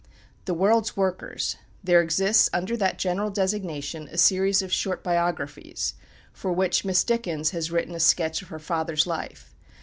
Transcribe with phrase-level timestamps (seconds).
[0.45, 5.93] "The World's Workers" there exists under that general designation a series of short biographies,
[6.33, 9.53] for which Miss Dickens has written a sketch of her father's life.